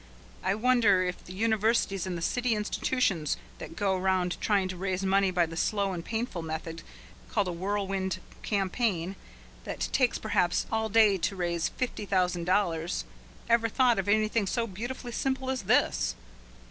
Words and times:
I 0.41 0.55
wonder 0.55 1.03
if 1.03 1.23
the 1.25 1.33
universities 1.33 2.07
and 2.07 2.17
the 2.17 2.23
city 2.23 2.55
institutions 2.55 3.37
that 3.59 3.75
go 3.75 3.95
round 3.95 4.41
trying 4.41 4.67
to 4.69 4.75
raise 4.75 5.03
money 5.05 5.29
by 5.29 5.45
the 5.45 5.55
slow 5.55 5.93
and 5.93 6.03
painful 6.03 6.41
method 6.41 6.81
called 7.29 7.47
a 7.47 7.51
Whirlwind 7.51 8.17
Campaign, 8.41 9.15
that 9.63 9.89
takes 9.91 10.17
perhaps 10.17 10.65
all 10.71 10.89
day 10.89 11.19
to 11.19 11.35
raise 11.35 11.69
fifty 11.69 12.07
thousand 12.07 12.45
dollars, 12.45 13.05
ever 13.47 13.69
thought 13.69 13.99
of 13.99 14.09
anything 14.09 14.47
so 14.47 14.65
beautifully 14.65 15.11
simple 15.11 15.51
as 15.51 15.61
this. 15.69 16.15